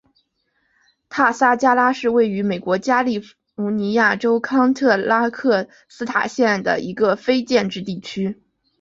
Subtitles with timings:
[1.09, 8.41] 塔萨加拉是位于美国加利福尼亚州康特拉科斯塔县的一个非建制地区。